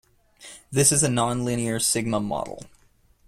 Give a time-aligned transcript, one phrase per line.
[0.71, 2.63] This is a non-linear sigma model.